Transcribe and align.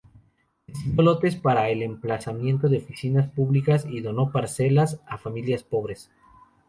Destinó 0.65 1.03
lotes 1.03 1.35
para 1.35 1.69
el 1.69 1.83
emplazamiento 1.83 2.69
de 2.69 2.79
oficinas 2.79 3.29
públicas 3.29 3.85
y 3.87 4.01
donó 4.01 4.31
parcelas 4.31 4.99
a 5.05 5.19
familias 5.19 5.63
pobres. 5.63 6.09